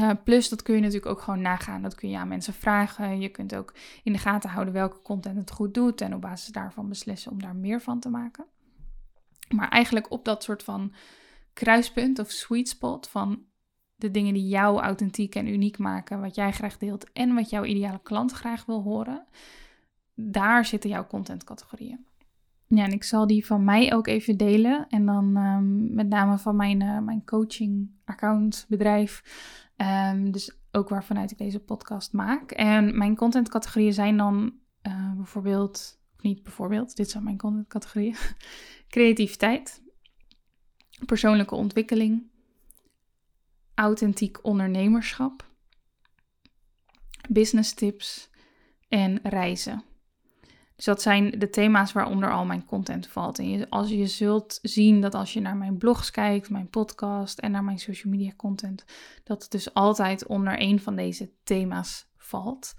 [0.00, 1.82] Uh, plus, dat kun je natuurlijk ook gewoon nagaan.
[1.82, 3.20] Dat kun je aan mensen vragen.
[3.20, 6.48] Je kunt ook in de gaten houden welke content het goed doet en op basis
[6.48, 8.46] daarvan beslissen om daar meer van te maken.
[9.48, 10.94] Maar eigenlijk op dat soort van
[11.52, 13.44] kruispunt of sweet spot van
[13.94, 17.64] de dingen die jou authentiek en uniek maken, wat jij graag deelt en wat jouw
[17.64, 19.26] ideale klant graag wil horen,
[20.14, 22.06] daar zitten jouw contentcategorieën.
[22.68, 24.86] Ja, en ik zal die van mij ook even delen.
[24.88, 29.22] En dan um, met name van mijn, uh, mijn coaching account bedrijf.
[30.12, 32.50] Um, dus ook waarvanuit ik deze podcast maak.
[32.50, 38.16] En mijn contentcategorieën zijn dan uh, bijvoorbeeld, of niet bijvoorbeeld, dit zijn mijn contentcategorieën.
[38.96, 39.82] Creativiteit,
[41.06, 42.30] persoonlijke ontwikkeling,
[43.74, 45.46] authentiek ondernemerschap,
[47.28, 48.30] business tips
[48.88, 49.84] en reizen.
[50.76, 53.38] Dus dat zijn de thema's waaronder al mijn content valt.
[53.38, 57.38] En je, als je zult zien dat als je naar mijn blogs kijkt, mijn podcast
[57.38, 58.84] en naar mijn social media content,
[59.24, 62.74] dat het dus altijd onder een van deze thema's valt.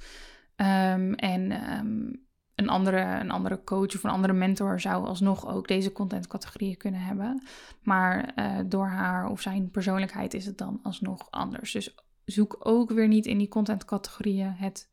[0.56, 2.27] Um, en um,
[2.58, 7.00] een andere, een andere coach of een andere mentor zou alsnog ook deze contentcategorieën kunnen
[7.00, 7.44] hebben.
[7.82, 11.72] Maar uh, door haar of zijn persoonlijkheid is het dan alsnog anders.
[11.72, 14.90] Dus zoek ook weer niet in die contentcategorieën het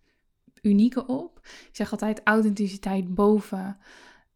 [0.63, 1.41] unieke op.
[1.45, 3.79] Ik zeg altijd authenticiteit boven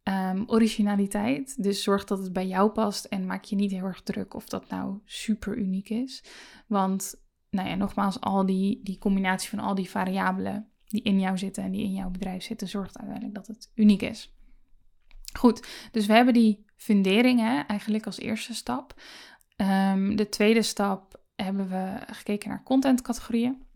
[0.03, 1.63] um, originaliteit.
[1.63, 4.49] Dus zorg dat het bij jou past en maak je niet heel erg druk of
[4.49, 6.25] dat nou super uniek is.
[6.67, 7.15] Want,
[7.51, 11.63] nou ja, nogmaals, al die, die combinatie van al die variabelen die in jou zitten
[11.63, 14.37] en die in jouw bedrijf zitten, zorgt uiteindelijk dat het uniek is.
[15.39, 19.01] Goed, dus we hebben die funderingen eigenlijk als eerste stap.
[19.57, 23.67] Um, de tweede stap hebben we gekeken naar contentcategorieën.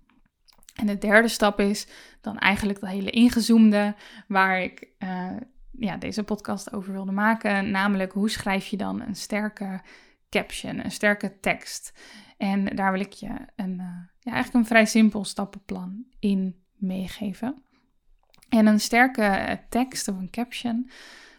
[0.75, 1.87] En de derde stap is
[2.20, 3.94] dan eigenlijk dat hele ingezoomde
[4.29, 5.37] waar ik uh,
[5.70, 7.70] ja, deze podcast over wilde maken.
[7.70, 9.81] Namelijk hoe schrijf je dan een sterke
[10.29, 11.92] caption, een sterke tekst.
[12.37, 17.62] En daar wil ik je een, uh, ja, eigenlijk een vrij simpel stappenplan in meegeven.
[18.49, 20.90] En een sterke tekst of een caption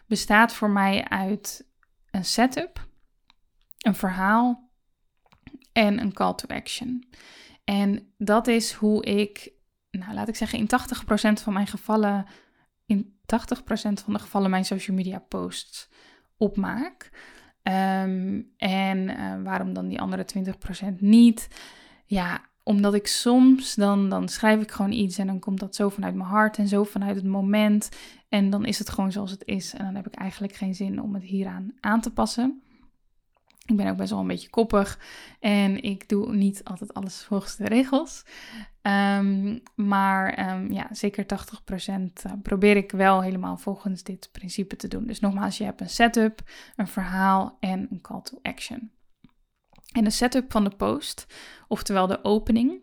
[0.06, 1.68] bestaat voor mij uit
[2.10, 2.88] een setup,
[3.78, 4.70] een verhaal
[5.72, 7.08] en een call to action.
[7.64, 9.52] En dat is hoe ik,
[9.90, 10.68] nou laat ik zeggen, in
[11.38, 12.26] 80% van mijn gevallen,
[12.86, 13.22] in 80%
[13.76, 15.88] van de gevallen mijn social media posts
[16.36, 17.10] opmaak.
[17.62, 20.26] Um, en uh, waarom dan die andere
[20.94, 21.48] 20% niet?
[22.06, 25.88] Ja, omdat ik soms, dan, dan schrijf ik gewoon iets en dan komt dat zo
[25.88, 27.88] vanuit mijn hart en zo vanuit het moment.
[28.28, 29.74] En dan is het gewoon zoals het is.
[29.74, 32.62] En dan heb ik eigenlijk geen zin om het hieraan aan te passen.
[33.66, 34.98] Ik ben ook best wel een beetje koppig
[35.40, 38.24] en ik doe niet altijd alles volgens de regels.
[38.82, 41.26] Um, maar um, ja, zeker 80%
[42.22, 45.06] eh, probeer ik wel helemaal volgens dit principe te doen.
[45.06, 46.42] Dus nogmaals, je hebt een setup,
[46.76, 48.90] een verhaal en een call to action.
[49.94, 51.26] En de setup van de post,
[51.68, 52.82] oftewel de opening,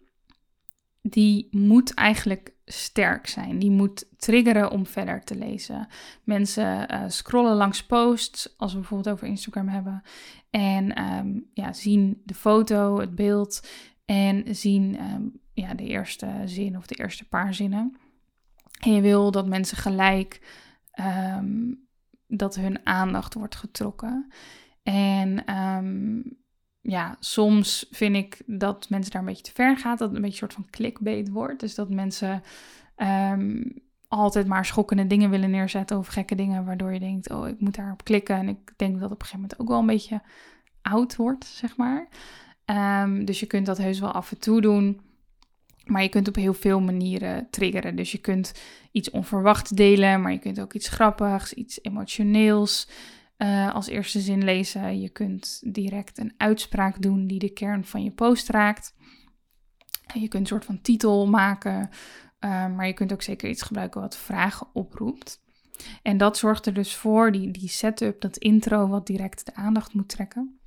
[1.01, 3.59] die moet eigenlijk sterk zijn.
[3.59, 5.87] Die moet triggeren om verder te lezen.
[6.23, 10.01] Mensen uh, scrollen langs posts, als we bijvoorbeeld over Instagram hebben,
[10.49, 13.67] en um, ja, zien de foto, het beeld
[14.05, 17.97] en zien um, ja, de eerste zin of de eerste paar zinnen.
[18.79, 20.41] En je wil dat mensen gelijk
[21.35, 21.87] um,
[22.27, 24.31] dat hun aandacht wordt getrokken.
[24.83, 25.43] En
[26.81, 29.97] ja, soms vind ik dat mensen daar een beetje te ver gaan.
[29.97, 31.59] Dat het een beetje een soort van clickbait wordt.
[31.59, 32.43] Dus dat mensen
[32.97, 33.73] um,
[34.07, 36.65] altijd maar schokkende dingen willen neerzetten of gekke dingen.
[36.65, 38.35] Waardoor je denkt, oh, ik moet daarop klikken.
[38.35, 40.21] En ik denk dat op een gegeven moment ook wel een beetje
[40.81, 42.07] oud wordt, zeg maar.
[42.65, 45.01] Um, dus je kunt dat heus wel af en toe doen.
[45.85, 47.95] Maar je kunt op heel veel manieren triggeren.
[47.95, 48.53] Dus je kunt
[48.91, 52.87] iets onverwachts delen, maar je kunt ook iets grappigs, iets emotioneels.
[53.43, 55.01] Uh, als eerste zin lezen.
[55.01, 58.95] Je kunt direct een uitspraak doen die de kern van je post raakt.
[60.13, 61.89] Je kunt een soort van titel maken,
[62.39, 65.41] uh, maar je kunt ook zeker iets gebruiken wat vragen oproept.
[66.01, 69.93] En dat zorgt er dus voor, die, die setup, dat intro wat direct de aandacht
[69.93, 70.59] moet trekken.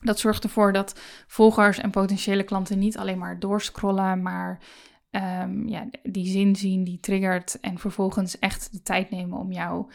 [0.00, 4.62] Dat zorgt ervoor dat volgers en potentiële klanten niet alleen maar doorscrollen, maar
[5.10, 9.88] um, ja, die zin zien, die triggert en vervolgens echt de tijd nemen om jouw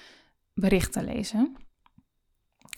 [0.53, 1.55] bericht te lezen.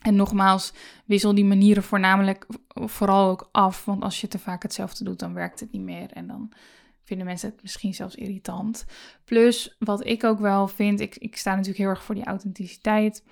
[0.03, 0.73] En nogmaals,
[1.05, 3.85] wissel die manieren voornamelijk vooral ook af.
[3.85, 6.11] Want als je te vaak hetzelfde doet, dan werkt het niet meer.
[6.11, 6.51] En dan
[7.03, 8.85] vinden mensen het misschien zelfs irritant.
[9.25, 13.23] Plus, wat ik ook wel vind, ik, ik sta natuurlijk heel erg voor die authenticiteit.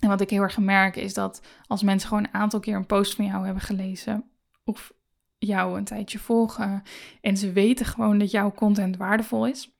[0.00, 2.86] En wat ik heel erg merk is dat als mensen gewoon een aantal keer een
[2.86, 4.24] post van jou hebben gelezen,
[4.64, 4.92] of
[5.38, 6.82] jou een tijdje volgen,
[7.20, 9.74] en ze weten gewoon dat jouw content waardevol is,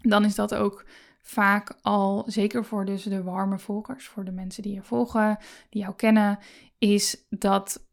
[0.00, 0.84] dan is dat ook
[1.20, 5.82] vaak al, zeker voor dus de warme volgers, voor de mensen die je volgen, die
[5.82, 6.38] jou kennen,
[6.78, 7.88] is dat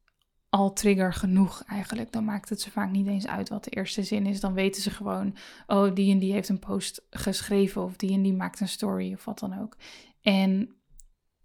[0.50, 2.12] al trigger genoeg eigenlijk.
[2.12, 4.40] Dan maakt het ze vaak niet eens uit wat de eerste zin is.
[4.40, 5.36] Dan weten ze gewoon,
[5.68, 9.13] oh, die en die heeft een post geschreven of die en die maakt een story
[9.13, 9.78] of wat dan ook.
[10.22, 10.76] En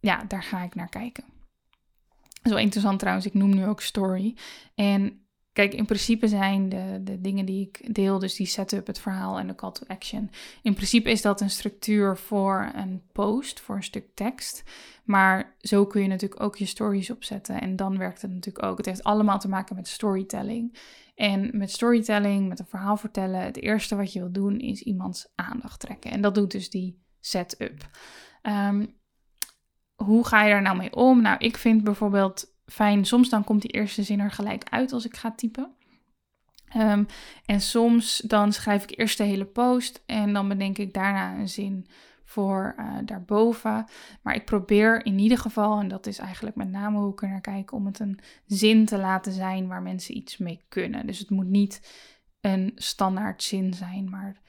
[0.00, 1.24] ja, daar ga ik naar kijken.
[2.42, 4.36] Wel interessant trouwens, ik noem nu ook story.
[4.74, 5.21] En
[5.52, 9.38] Kijk, in principe zijn de, de dingen die ik deel, dus die setup, het verhaal
[9.38, 10.30] en de call to action.
[10.62, 14.62] In principe is dat een structuur voor een post, voor een stuk tekst.
[15.04, 17.60] Maar zo kun je natuurlijk ook je stories opzetten.
[17.60, 18.76] En dan werkt het natuurlijk ook.
[18.76, 20.78] Het heeft allemaal te maken met storytelling.
[21.14, 25.32] En met storytelling, met een verhaal vertellen, het eerste wat je wil doen is iemands
[25.34, 26.10] aandacht trekken.
[26.10, 27.90] En dat doet dus die setup.
[28.42, 29.00] Um,
[29.94, 31.22] hoe ga je daar nou mee om?
[31.22, 33.04] Nou, ik vind bijvoorbeeld fijn.
[33.04, 35.70] Soms dan komt die eerste zin er gelijk uit als ik ga typen.
[36.68, 37.04] Ehm,
[37.46, 41.48] en soms dan schrijf ik eerst de hele post en dan bedenk ik daarna een
[41.48, 41.86] zin
[42.24, 43.84] voor uh, daarboven.
[44.22, 47.28] Maar ik probeer in ieder geval, en dat is eigenlijk met name hoe ik er
[47.28, 51.06] naar kijk, om het een zin te laten zijn waar mensen iets mee kunnen.
[51.06, 51.80] Dus het moet niet
[52.40, 54.42] een standaard zin zijn, maar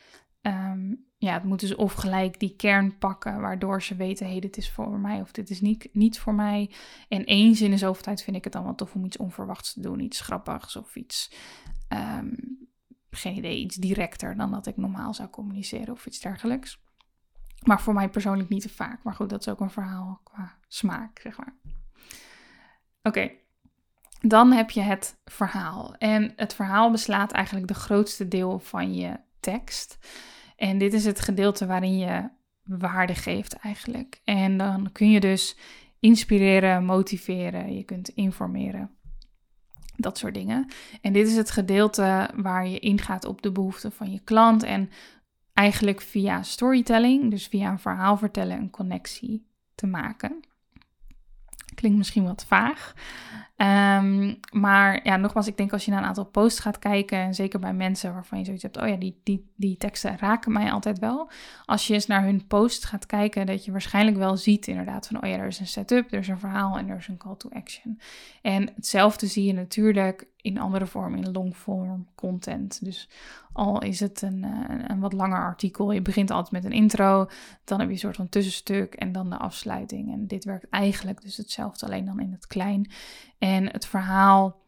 [0.44, 4.42] Ehm, ja, het moet dus of gelijk die kern pakken, waardoor ze weten, hé, hey,
[4.42, 6.72] dit is voor mij of dit is niet, niet voor mij.
[7.08, 9.82] En zin in zoveel tijd vind ik het dan wel tof om iets onverwachts te
[9.82, 11.32] doen, iets grappigs of iets,
[11.88, 12.34] ehm,
[13.10, 16.82] geen idee, iets directer dan dat ik normaal zou communiceren of iets dergelijks.
[17.64, 19.04] Maar voor mij persoonlijk niet te vaak.
[19.04, 21.56] Maar goed, dat is ook een verhaal qua smaak, zeg maar.
[23.02, 23.32] Oké,
[24.22, 25.96] dan heb je het verhaal.
[25.96, 29.98] En het verhaal beslaat eigenlijk de grootste deel van je tekst.
[30.56, 32.30] En dit is het gedeelte waarin je
[32.64, 34.22] waarde geeft eigenlijk.
[34.24, 35.58] En dan kun je dus
[36.00, 38.92] inspireren, motiveren, je kunt informeren.
[39.96, 40.68] Dat soort dingen.
[41.02, 44.64] En dit is het gedeelte waar je ingaat op de behoeften van je klant.
[44.64, 44.90] En
[45.54, 50.40] eigenlijk via storytelling, dus via een verhaal vertellen, een connectie te maken.
[51.76, 52.94] Klinkt misschien wat vaag.
[53.64, 57.34] Um, maar ja, nogmaals, ik denk als je naar een aantal posts gaat kijken, en
[57.34, 60.72] zeker bij mensen waarvan je zoiets hebt, oh ja, die, die, die teksten raken mij
[60.72, 61.30] altijd wel.
[61.66, 65.24] Als je eens naar hun post gaat kijken, dat je waarschijnlijk wel ziet inderdaad van,
[65.24, 67.36] oh ja, er is een setup, er is een verhaal en er is een call
[67.38, 68.00] to action.
[68.42, 72.86] En hetzelfde zie je natuurlijk in andere vorm, in longform content.
[72.86, 73.10] Dus
[73.54, 74.30] al is het eh,
[74.88, 77.28] een, wat langer artikel, je begint altijd met een intro,
[77.64, 80.12] dan heb je een soort van tussenstuk en dan de afsluiting.
[80.14, 82.92] En dit werkt eigenlijk dus hetzelfde, alleen dan in het klein.
[83.62, 84.62] Het verhaal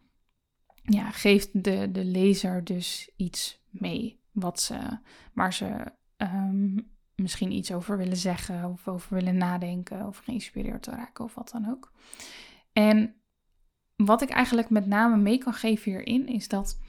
[0.81, 4.99] ja, geeft de, de lezer dus iets mee wat ze,
[5.33, 6.77] waar ze ehm,
[7.15, 11.49] misschien iets over willen zeggen of over willen nadenken of geïnspireerd te raken of wat
[11.49, 11.91] dan ook.
[12.73, 13.15] En
[13.95, 16.79] wat ik eigenlijk met name mee kan geven hierin is dat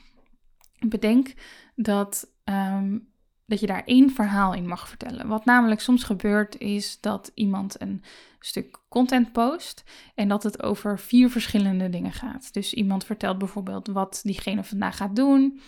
[0.89, 1.35] bedenk
[1.75, 3.13] dat, um,
[3.47, 5.29] dat je daar één verhaal in mag vertellen.
[5.29, 8.03] Wat namelijk soms gebeurt is dat iemand een
[8.41, 12.53] stuk content post en dat het over vier verschillende dingen gaat.
[12.53, 15.61] Dus iemand vertelt bijvoorbeeld wat diegene vandaag gaat doen,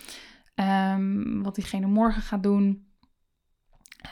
[0.55, 2.87] um, wat diegene morgen gaat doen.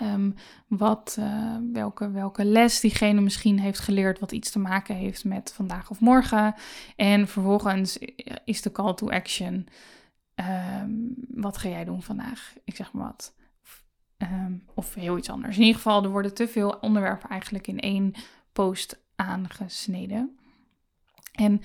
[0.03, 0.35] Um,
[0.69, 5.53] wat, uh, welke, welke les diegene misschien heeft geleerd, wat iets te maken heeft met
[5.53, 6.55] vandaag of morgen.
[6.97, 7.99] En vervolgens
[8.45, 9.67] is de call to action.
[10.35, 12.55] Um, wat ga jij doen vandaag?
[12.65, 13.35] Ik zeg maar wat.
[14.19, 15.57] Um, of heel iets anders.
[15.57, 18.15] In ieder geval, er worden te veel onderwerpen eigenlijk in één
[18.53, 20.39] post aangesneden.
[21.33, 21.61] En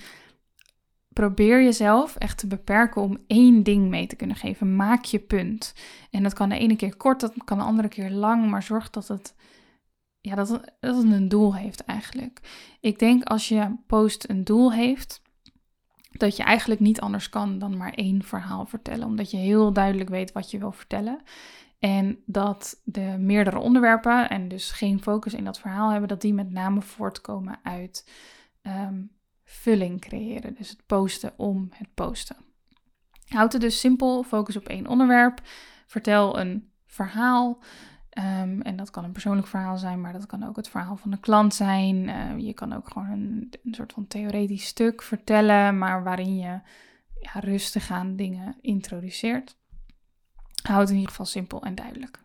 [1.08, 4.76] probeer jezelf echt te beperken om één ding mee te kunnen geven.
[4.76, 5.74] Maak je punt.
[6.10, 8.90] En dat kan de ene keer kort, dat kan de andere keer lang, maar zorg
[8.90, 9.34] dat het,
[10.20, 10.48] ja, dat
[10.80, 12.40] dat het een doel heeft eigenlijk.
[12.80, 15.22] Ik denk als je post een doel heeft,
[16.10, 20.10] dat je eigenlijk niet anders kan dan maar één verhaal vertellen, omdat je heel duidelijk
[20.10, 21.22] weet wat je wil vertellen.
[21.82, 26.34] En dat de meerdere onderwerpen en dus geen focus in dat verhaal hebben, dat die
[26.34, 28.10] met name voortkomen uit
[28.62, 29.10] um,
[29.44, 30.54] vulling creëren.
[30.54, 32.36] Dus het posten om het posten.
[33.28, 35.40] Houd het dus simpel, focus op één onderwerp.
[35.86, 37.58] Vertel een verhaal.
[38.18, 41.10] Um, en dat kan een persoonlijk verhaal zijn, maar dat kan ook het verhaal van
[41.10, 41.96] de klant zijn.
[41.96, 46.60] Uh, je kan ook gewoon een, een, soort van theoretisch stuk vertellen, maar waarin je
[47.20, 49.60] ja, rustig aan dingen introduceert.
[50.62, 52.20] Houd het in ieder geval simpel en duidelijk.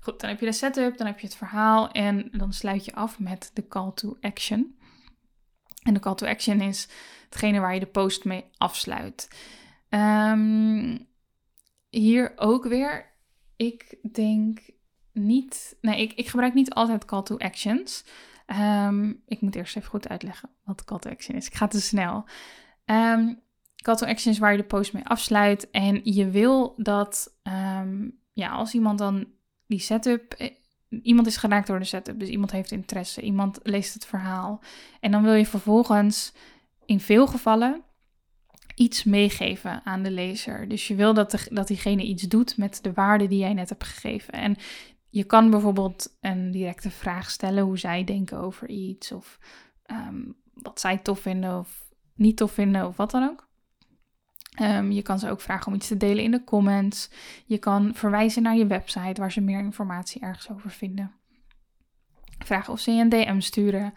[0.00, 2.94] Goed, dan heb je de setup, dan heb je het verhaal en dan sluit je
[2.94, 4.78] af met de call to action.
[5.82, 6.88] En de call to action is
[7.24, 9.28] hetgene waar je de post mee afsluit.
[9.88, 10.98] Ehm,
[11.88, 13.12] hier ook weer,
[13.56, 14.60] ik denk
[15.12, 18.04] niet, nee, ik, ik gebruik niet altijd call to actions.
[18.46, 21.46] Ehm, ik moet eerst even goed uitleggen wat call to action is.
[21.46, 22.24] Ik ga te snel.
[22.84, 23.42] Um,
[23.82, 25.70] call to action is waar je de post mee afsluit.
[25.70, 27.34] En je wil dat,
[28.32, 29.26] ja, als iemand dan
[29.66, 30.50] die setup eh,
[31.02, 34.60] iemand is geraakt door de setup, dus iemand heeft interesse, iemand leest het verhaal.
[35.00, 36.32] En dan wil je vervolgens
[36.84, 37.82] in veel gevallen
[38.74, 40.68] iets meegeven aan de lezer.
[40.68, 43.68] Dus je wil dat, de, dat diegene iets doet met de waarde die jij net
[43.68, 44.32] hebt gegeven.
[44.32, 44.56] En
[45.08, 49.38] je kan bijvoorbeeld een directe vraag stellen hoe zij denken over iets, of
[49.82, 50.22] ehm,
[50.54, 53.49] wat zij tof vinden of niet tof vinden, of wat dan ook.
[54.50, 57.10] Ehm, je kan ze ook vragen om iets te delen in de comments.
[57.46, 61.12] Je kan verwijzen naar je website waar ze meer informatie ergens over vinden.
[62.38, 63.94] Vragen of ze je een DM sturen.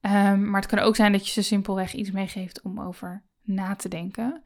[0.00, 3.74] Ehm, maar het kan ook zijn dat je ze simpelweg iets meegeeft om over na
[3.74, 4.42] te denken.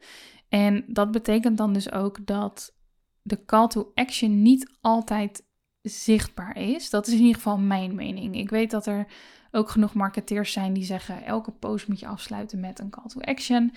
[0.49, 2.75] En dat betekent dan dus ook dat
[3.21, 5.45] de call to action niet altijd
[5.81, 6.89] zichtbaar is.
[6.89, 8.35] Dat is in ieder geval mijn mening.
[8.35, 9.07] Ik weet dat er
[9.55, 13.21] ook genoeg marketeers zijn die zeggen: elke post moet je afsluiten met een call to
[13.21, 13.73] action.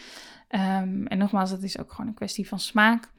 [0.49, 3.11] Ehm, en nogmaals, dat is ook gewoon een kwestie van smaak.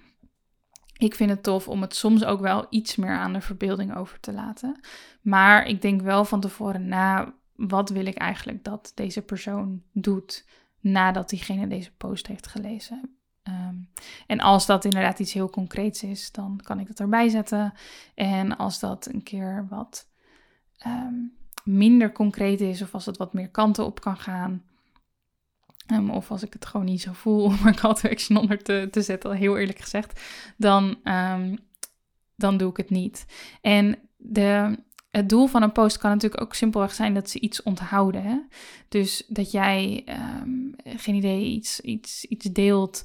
[0.98, 4.20] Ik vind het tof om het soms ook wel iets meer aan de verbeelding over
[4.20, 4.80] te laten.
[5.22, 10.46] Maar ik denk wel van tevoren na, wat wil ik eigenlijk dat deze persoon doet
[10.80, 13.18] nadat diegene deze post heeft gelezen.
[13.44, 13.76] Ehm,
[14.28, 17.74] en als dat inderdaad iets heel concreets is, dan kan ik dat erbij zetten.
[18.16, 20.08] En als dat een keer wat
[20.78, 21.16] ehm,
[21.78, 24.64] minder concreet is, of als het wat meer kanten op kan gaan,
[25.92, 28.64] um, of als ik het gewoon niet zo voel om een call to action onder
[28.64, 30.22] te, te zetten, heel eerlijk gezegd,
[30.58, 30.98] dan,
[32.36, 33.26] dan doe ik het niet.
[33.62, 34.78] En de,
[35.12, 38.24] het doel van een post kan natuurlijk ook simpelweg zijn dat ze iets onthouden.
[38.24, 38.38] Hè?
[38.90, 40.04] Dus dat jij,
[40.84, 43.04] geen idee, iets, iets, iets deelt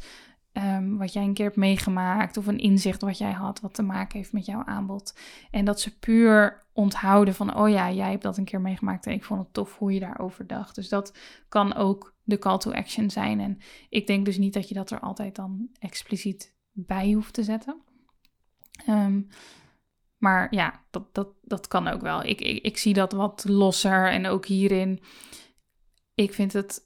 [0.55, 3.83] Ehm, wat jij een keer hebt meegemaakt of een inzicht wat jij had wat te
[3.83, 5.19] maken heeft met jouw aanbod.
[5.51, 9.13] En dat ze puur onthouden van, oh ja, jij hebt dat een keer meegemaakt en
[9.13, 10.75] ik vond het tof hoe je daarover dacht.
[10.75, 13.41] Dus dat kan ook de call to action zijn.
[13.41, 17.43] En ik denk dus niet dat je dat er altijd dan expliciet bij hoeft te
[17.43, 17.81] zetten.
[18.87, 19.23] Ehm,
[20.19, 22.25] maar ja, dat, dat, dat kan ook wel.
[22.25, 25.03] Ik, ik, ik zie dat wat losser en ook hierin.
[26.15, 26.84] Ik vind het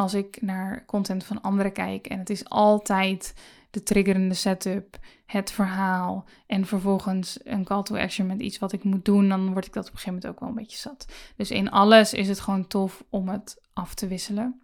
[0.00, 3.34] als ik naar content van anderen kijk en het is altijd
[3.70, 8.84] de triggerende setup, het verhaal en vervolgens een call to action met iets wat ik
[8.84, 11.06] moet doen, dan word ik dat op een gegeven moment ook wel een beetje zat.
[11.36, 14.60] Dus in alles is het gewoon tof om het af te wisselen.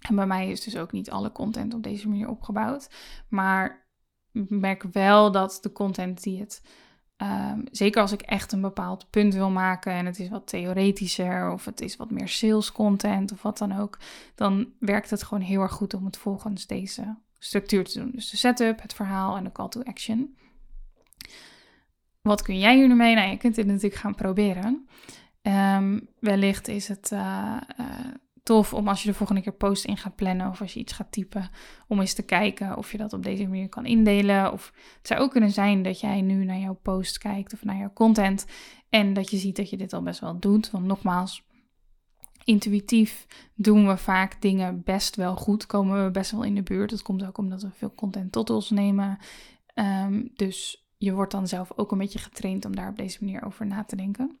[0.00, 2.90] En bij mij is dus ook niet alle content op deze manier opgebouwd.
[3.28, 3.86] Maar
[4.32, 6.62] ik merk wel dat de content die het
[7.20, 11.52] Ehm, zeker als ik echt een bepaald punt wil maken en het is wat theoretischer
[11.52, 13.98] of het is wat meer sales content of wat dan ook,
[14.34, 18.10] dan werkt het gewoon heel erg goed om het volgens deze structuur te doen.
[18.14, 20.36] Dus de setup, het verhaal en de call to action.
[22.22, 23.14] Wat kun jij hier nu mee?
[23.14, 24.88] Nou, je kunt dit natuurlijk gaan proberen.
[25.42, 27.56] Um, wellicht is het uh,
[28.50, 30.92] tof om als je de volgende keer post in gaat plannen of als je iets
[30.92, 31.50] gaat typen,
[31.88, 34.52] om eens te kijken of je dat op deze manier kan indelen.
[34.52, 37.76] Of het zou ook kunnen zijn dat jij nu naar jouw post kijkt of naar
[37.76, 38.46] jouw content
[38.88, 40.70] en dat je ziet dat je dit al best wel doet.
[40.70, 41.46] Want nogmaals,
[42.44, 46.90] intuïtief doen we vaak dingen best wel goed, komen we best wel in de buurt.
[46.90, 49.18] Dat komt ook omdat we veel content tot ons nemen.
[49.74, 53.44] Ehm, dus je wordt dan zelf ook een beetje getraind om daar op deze manier
[53.44, 54.38] over na te denken.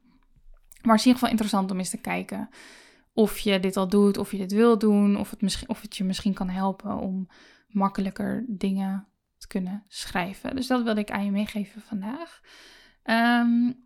[0.82, 2.48] Maar is in ieder geval interessant om eens te kijken
[3.12, 5.96] of je dit al doet, of je dit wil doen, of het, misschien, of het
[5.96, 7.28] je misschien kan helpen om
[7.68, 10.56] makkelijker dingen te kunnen schrijven.
[10.56, 12.40] Dus dat wilde ik aan je meegeven vandaag.
[13.04, 13.84] Um,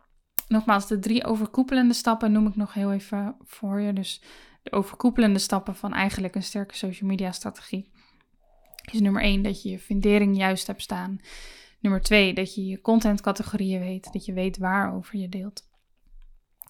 [0.48, 3.92] nogmaals, de drie overkoepelende stappen noem ik nog heel even voor je.
[3.92, 4.22] Dus
[4.62, 7.92] de overkoepelende stappen van eigenlijk een sterke social media strategie.
[8.92, 11.18] Is nummer één dat je je fundering juist hebt staan.
[11.80, 14.12] Nummer twee, dat je je contentcategorieën weet.
[14.12, 15.62] Dat je weet waarover je deelt.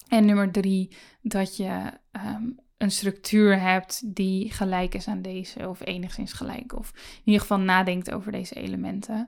[0.07, 2.43] En nummer drie, dat je ehm,
[2.77, 7.59] een structuur hebt die gelijk is aan deze, of enigszins gelijk, of in ieder geval
[7.59, 9.27] nadenkt over deze elementen.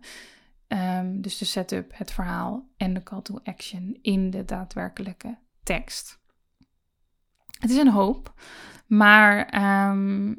[0.68, 6.20] Ehm, dus de setup, het verhaal en de call to action in de daadwerkelijke tekst.
[7.60, 8.34] Het is een hoop,
[8.88, 10.34] maar ehm,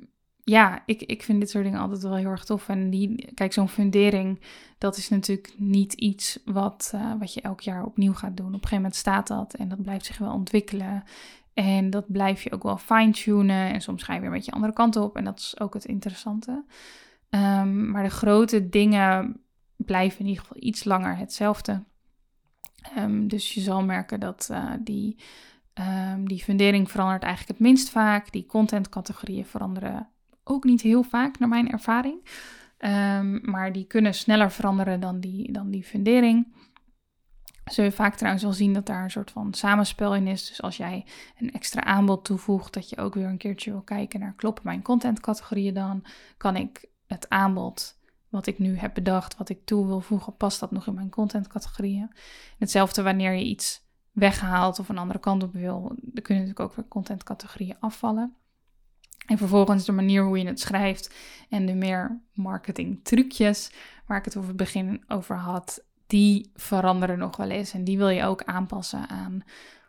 [0.49, 2.68] ja, ik, ik vind dit soort dingen altijd wel heel erg tof.
[2.68, 4.40] En die, kijk, zo'n fundering,
[4.78, 8.46] dat is natuurlijk niet iets wat, uh, wat je elk jaar opnieuw gaat doen.
[8.46, 11.05] Op een gegeven moment staat dat en dat blijft zich wel ontwikkelen.
[11.55, 13.72] En dat blijf je ook wel fine-tunen.
[13.72, 15.16] En soms ga je weer een beetje andere kanten op.
[15.16, 16.64] En dat is ook het interessante.
[17.30, 19.40] Um, maar de grote dingen
[19.76, 21.84] blijven in ieder geval iets langer hetzelfde.
[22.99, 25.18] Um, dus je zal merken dat uh, die
[25.78, 28.32] Ehm, die fundering verandert eigenlijk het minst vaak.
[28.32, 30.09] Die contentcategorieën veranderen
[30.49, 32.24] ook niet heel vaak, naar mijn ervaring.
[32.78, 36.57] Ehm, maar die kunnen sneller veranderen dan die, dan die fundering.
[37.64, 40.49] Zul je vaak trouwens wel zien dat daar een soort van samenspel in is.
[40.49, 41.07] Dus als jij
[41.38, 44.82] een extra aanbod toevoegt, dat je ook weer een keertje wil kijken naar kloppen mijn
[44.82, 46.05] contentcategorieën dan?
[46.36, 50.61] Kan ik het aanbod wat ik nu heb bedacht, wat ik toe wil voegen, past
[50.61, 52.12] dat nog in mijn contentcategorieën?
[52.59, 56.74] Hetzelfde wanneer je iets weghaalt of een andere kant op wil, dan kunnen natuurlijk ook
[56.74, 58.36] weer contentcategorieën afvallen.
[59.28, 61.14] En vervolgens de manier hoe je het schrijft
[61.48, 63.72] en de meer marketing trucjes
[64.06, 67.72] waar ik het over het begin over had, die veranderen nog wel eens.
[67.72, 69.42] En die wil je ook aanpassen aan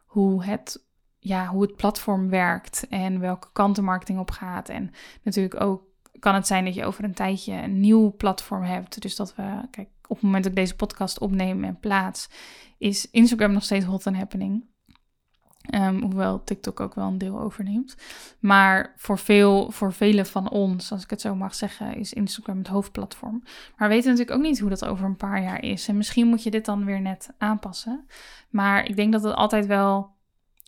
[0.06, 0.86] hoe het,
[1.20, 4.70] ja, hoe het platform werkt en welke kant de marketing op gaat.
[4.70, 4.92] En
[5.24, 5.84] natuurlijk ook
[6.20, 9.02] kan het zijn dat je over een tijdje een nieuw platform hebt.
[9.02, 12.30] Dus dat we, kijk, op het moment dat ik deze podcast opneem en plaats,
[12.78, 14.66] is Instagram nog steeds hot and happening.
[15.76, 17.96] Um, hoewel TikTok ook wel een deel overneemt.
[18.40, 22.58] Maar voor, veel, voor velen van ons, als ik het zo mag zeggen, is Instagram
[22.58, 23.42] het hoofdplatform.
[23.78, 25.88] Maar we weten natuurlijk ook niet hoe dat over een paar jaar is.
[25.88, 28.06] En misschien moet je dit dan weer net aanpassen.
[28.50, 30.18] Maar ik denk dat het altijd wel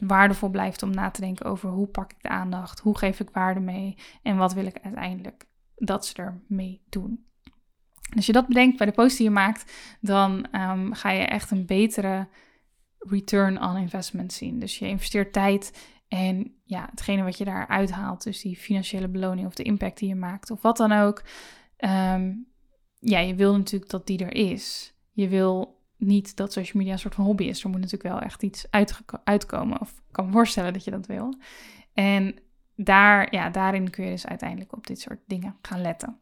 [0.08, 3.30] waardevol blijft om na te denken over hoe pak ik de aandacht, hoe geef ik
[3.30, 5.46] waarde mee en wat wil ik uiteindelijk
[5.76, 7.26] dat ze ermee doen.
[8.16, 11.52] als je dat bedenkt bij de post die je maakt, dan um, ga je echt
[11.52, 12.28] een betere
[13.10, 14.60] return on investment zien.
[14.60, 19.48] Dus je investeert tijd en ja, hetgene wat je daar uithaalt, dus die financiële beloning
[19.48, 21.24] of de impact die je maakt of wat dan ook.
[21.78, 22.48] Um,
[23.00, 24.94] ja, je wil natuurlijk dat die er is.
[25.12, 27.64] Je wil niet dat social media een soort van hobby is.
[27.64, 28.66] Er moet natuurlijk wel echt iets
[29.24, 29.82] uitkomen.
[29.82, 31.36] Of kan voorstellen dat je dat wil.
[31.94, 32.36] En
[32.76, 36.21] daar, ja, daarin kun je dus uiteindelijk op dit soort dingen gaan letten.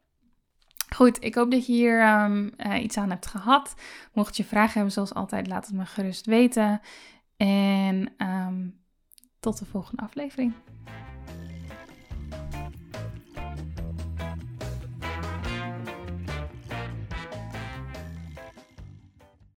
[0.96, 3.74] Goed, ik hoop dat je hier um, uh, iets aan hebt gehad.
[4.14, 6.82] Mocht je vragen hebben, zoals altijd, laat het me gerust weten.
[7.38, 8.80] En um,
[9.40, 10.54] tot de volgende aflevering.